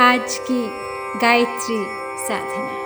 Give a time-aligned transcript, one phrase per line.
[0.00, 0.68] आज की
[1.22, 1.84] गायत्री
[2.28, 2.78] साधना।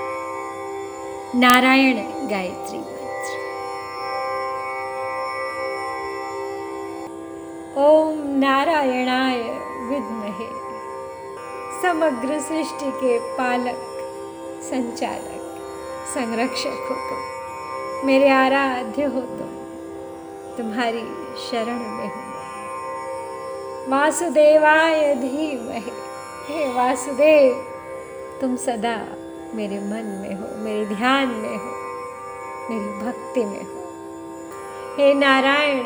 [1.34, 1.96] नारायण
[2.28, 3.38] गायत्री मंत्र।
[7.76, 9.38] ओम नारायणाय
[9.82, 10.48] विद्महे।
[11.82, 13.76] समग्र सृष्टि के पालक,
[14.62, 15.58] संचालक,
[16.14, 19.58] संरक्षक हो तुम। मेरे आराध्य हो तुम।
[20.58, 22.32] तुम्हारी शरण में हूँ।
[23.88, 26.11] वासुदेवाय धीमहि।
[26.52, 27.52] हे वासुदेव,
[28.40, 29.06] तुम सदा
[29.54, 31.70] मेरे मन में हो, मेरे ध्यान में हो,
[32.70, 33.80] मेरी भक्ति में हो।
[34.98, 35.84] हे नारायण,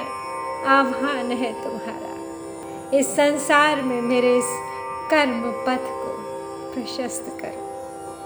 [0.66, 4.45] आह्वान है तुम्हारा। इस संसार में मेरे इस
[5.10, 6.12] कर्म पथ को
[6.74, 7.66] प्रशस्त करो,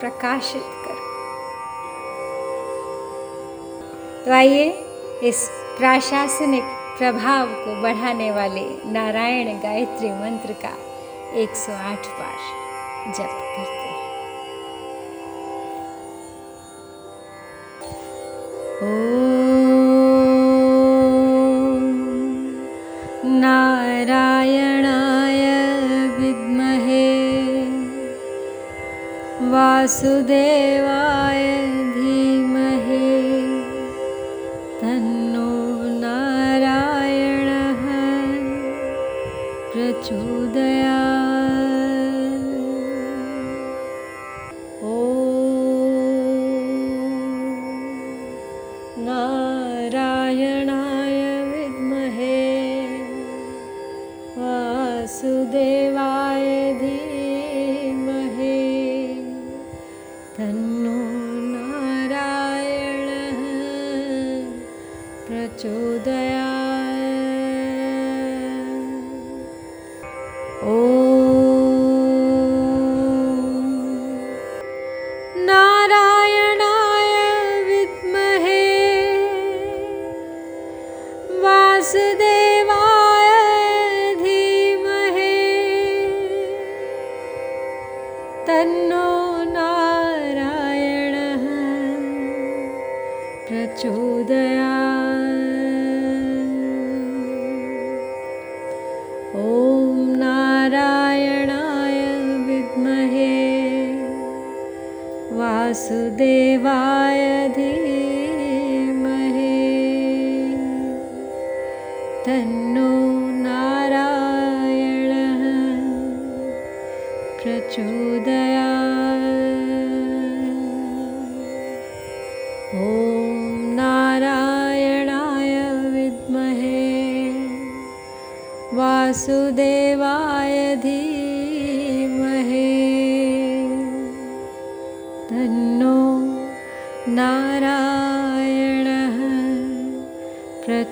[0.00, 1.08] प्रकाशित करो।
[4.24, 4.70] तो आइए
[5.22, 5.48] इस
[5.78, 6.64] प्रशासनिक
[6.98, 10.89] प्रभाव को बढ़ाने वाले नारायण गायत्री मंत्र का
[11.32, 12.38] 108 बार
[13.16, 13.68] जप करते हैं।
[23.40, 25.44] नारायणाय
[26.18, 27.08] विद्महे
[29.52, 30.69] वासुदेवाय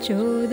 [0.09, 0.48] प्रचोदया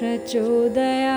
[0.00, 1.16] प्रचोदया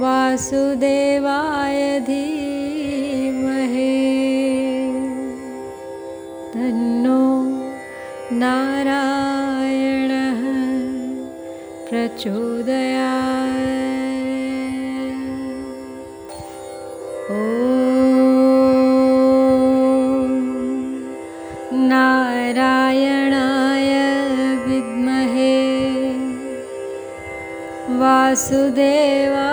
[0.00, 1.78] वासुदेवाय
[2.08, 3.94] धीमहि।
[6.52, 7.22] तन्नो
[8.42, 10.40] नारायणः
[11.88, 13.10] प्रचोदया
[17.30, 17.32] ॐ
[21.90, 23.92] नारायणाय
[24.68, 25.58] विद्महे।
[28.00, 29.47] वासुदेवाय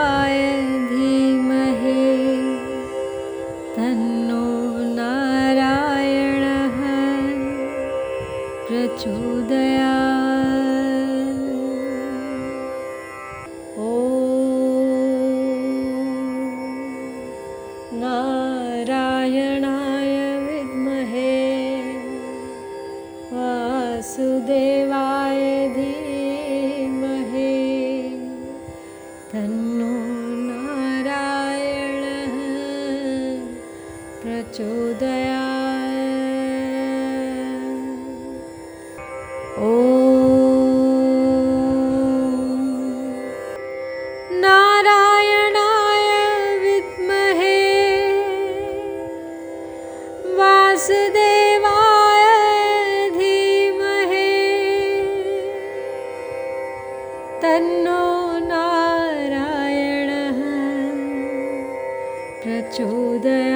[62.75, 63.54] प्रचोदया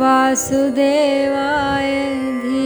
[0.00, 1.90] वासुदेवाय
[2.42, 2.57] दी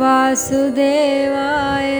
[0.00, 1.92] वासुदेवाय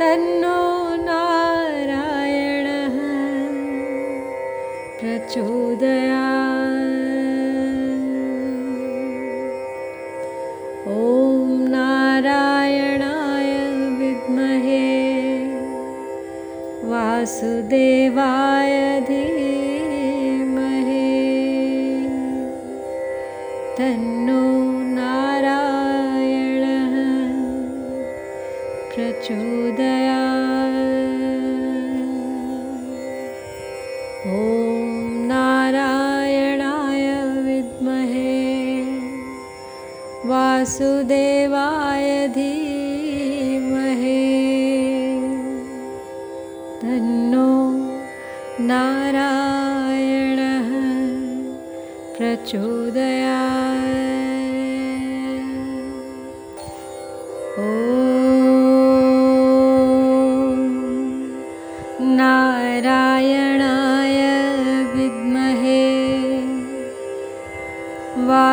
[0.00, 0.58] तन्नो
[1.06, 2.94] नारायणः
[5.00, 6.22] प्रचोदया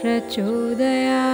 [0.00, 1.29] प्रचोदया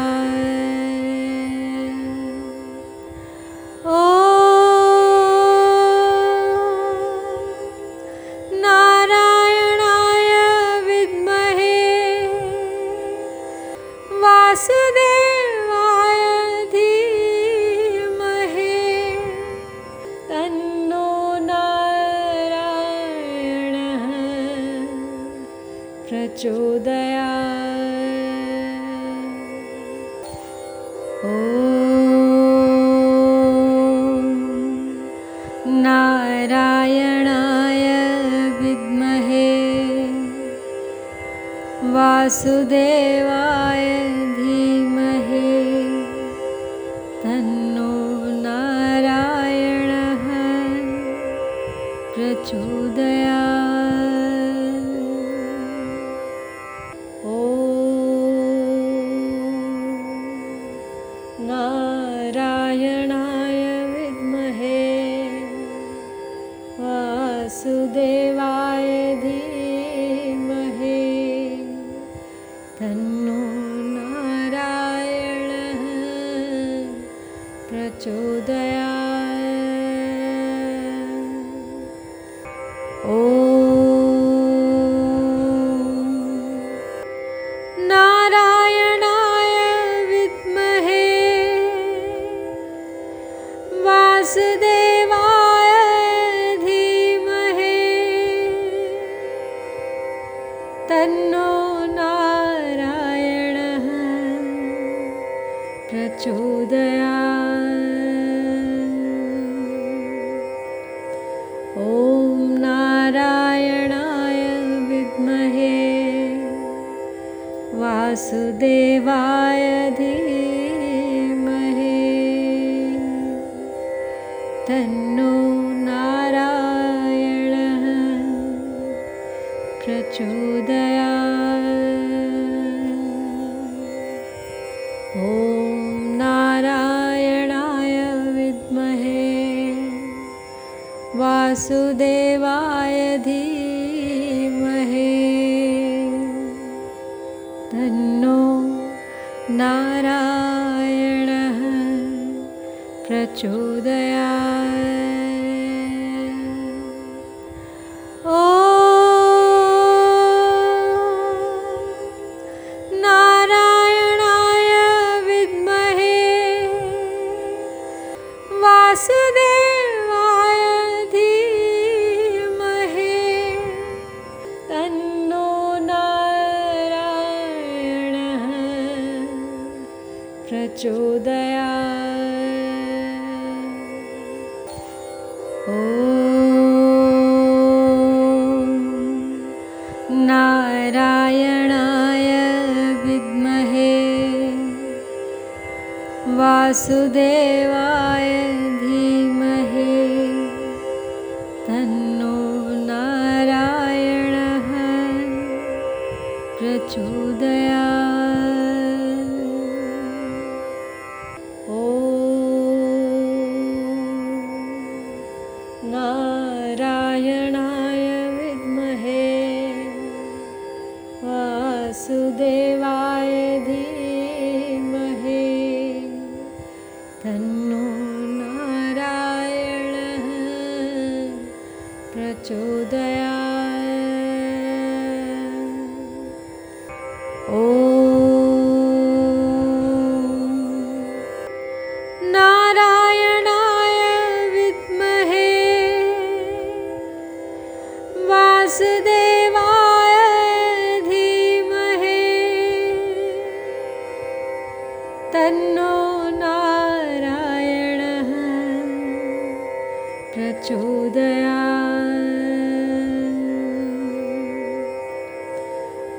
[180.57, 182.16] प्रचोदया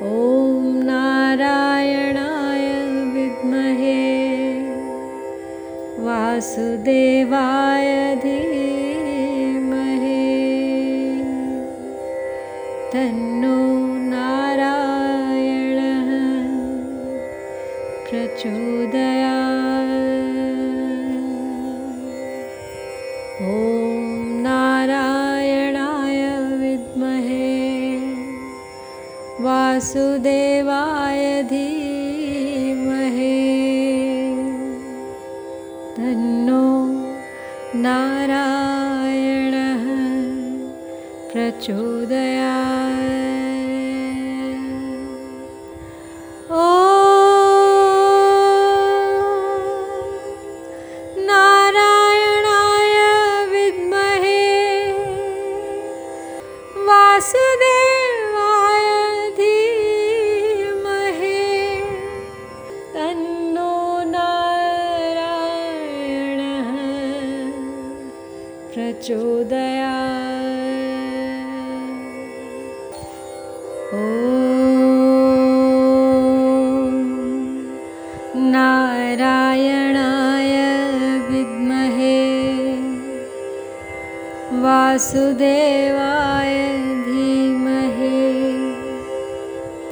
[0.05, 2.65] ॐ नारायणाय
[3.13, 4.03] विद्महे
[6.05, 7.87] वासुदेवाय
[8.23, 8.46] धीमहि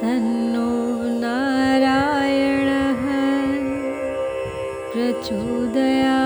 [0.00, 0.68] तन्नो
[1.20, 3.04] नारायणः
[4.92, 6.18] प्रचोदया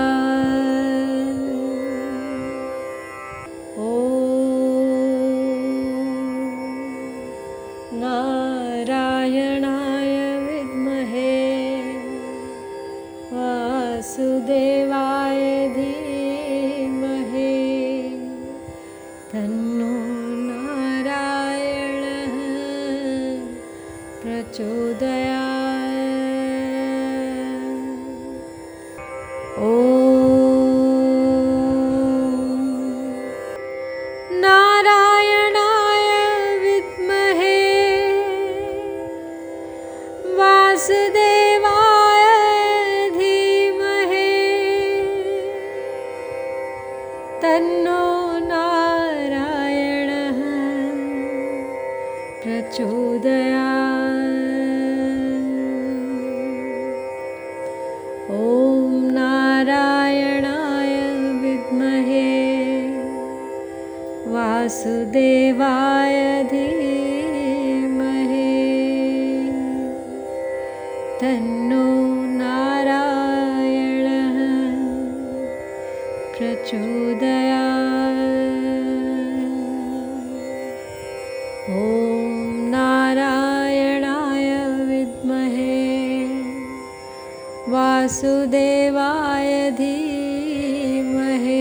[88.01, 91.57] वासुदेवाय धीमहि।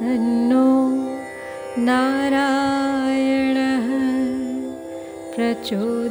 [0.00, 0.68] तन्नो
[1.88, 3.86] नारायणः
[5.34, 6.05] प्रचोदयात्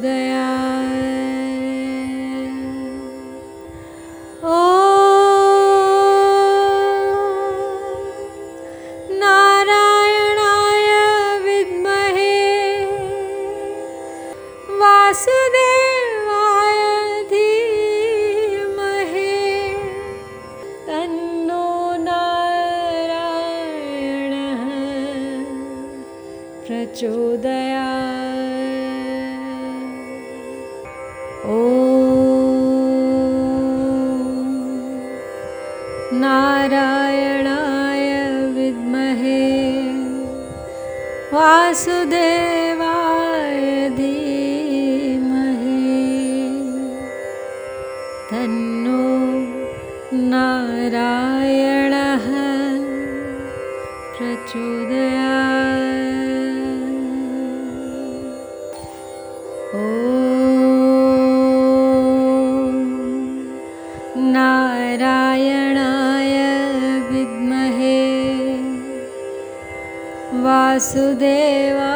[70.76, 71.95] वासुदेवाय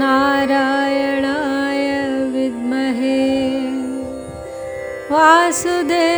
[0.00, 1.86] नारायणाय
[2.34, 3.20] विद्महे
[5.10, 6.17] वासुदेवाय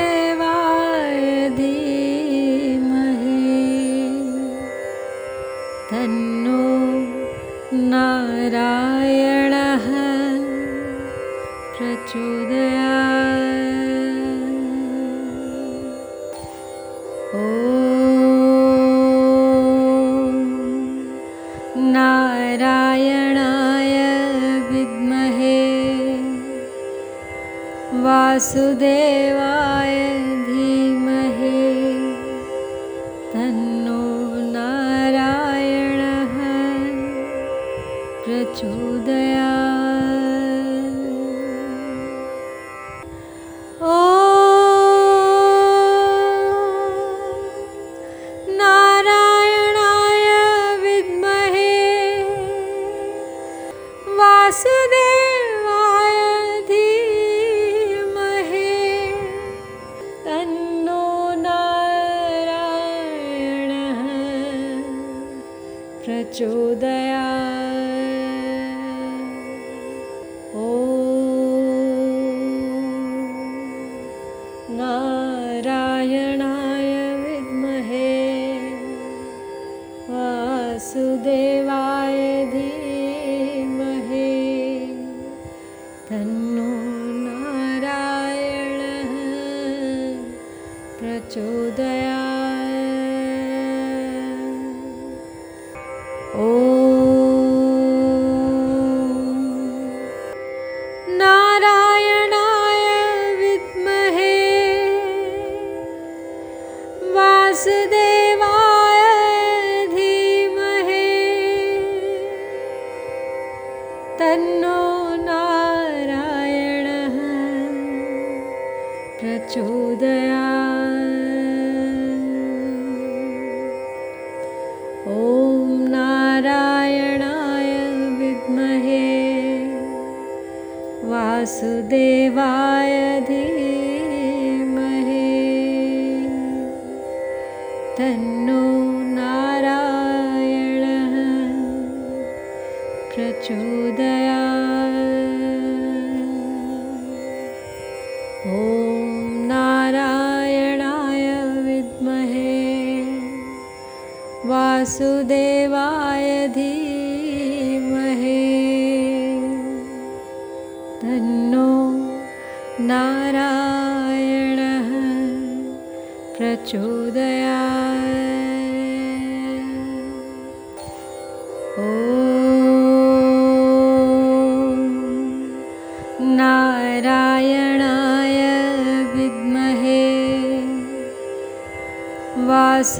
[28.40, 29.59] वासुदेवाय
[80.90, 81.89] वासुदेवाय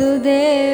[0.01, 0.70] वासुदेवाय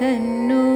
[0.00, 0.67] तन्नो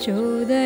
[0.00, 0.59] प्रचोदया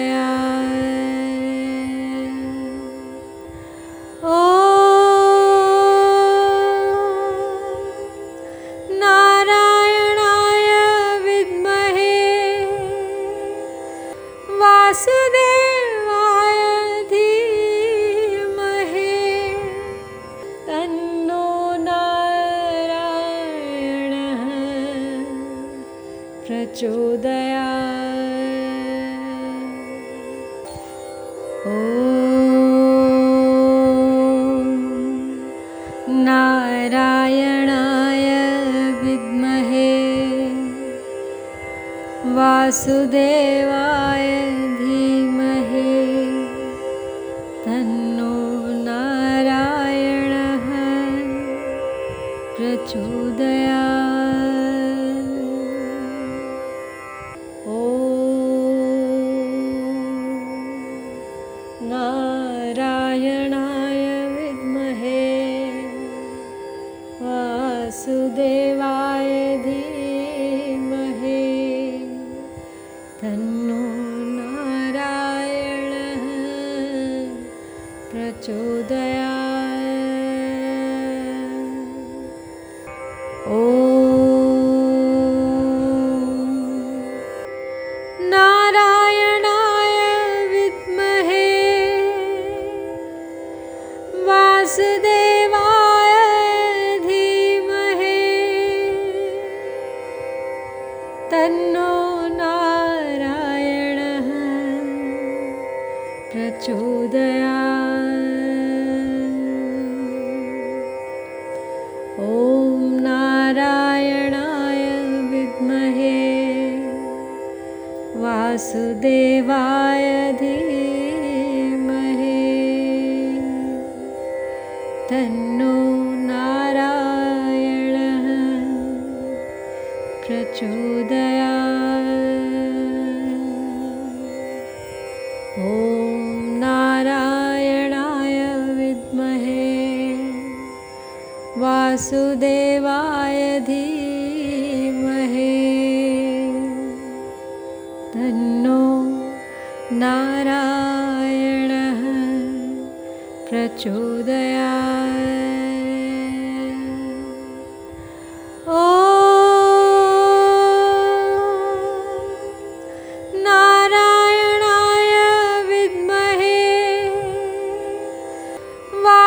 [83.47, 83.74] ॐ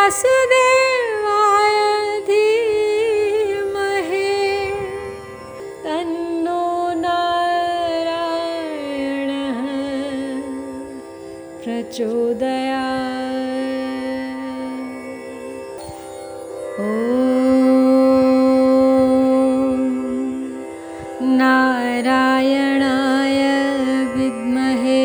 [0.07, 1.77] वासुदेवाय
[2.27, 4.29] धीमहे
[5.83, 6.63] तन्नो
[7.03, 7.99] नारायणः
[11.63, 12.85] प्रचोदया
[21.41, 23.41] नारायणाय
[24.15, 25.03] विद्महे।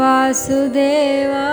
[0.00, 1.45] वासुदेवाय